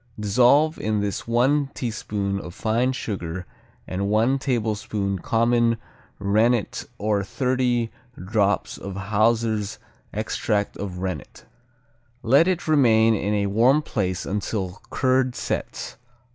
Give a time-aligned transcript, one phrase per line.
[0.19, 3.45] Dissolve in this one teaspoon of fine sugar
[3.87, 5.77] and one tablespoon common
[6.17, 9.77] rennet or thirty drops of Hauser's
[10.11, 11.45] extract of rennet.
[12.23, 15.97] Let it remain in a warm place until curd sets.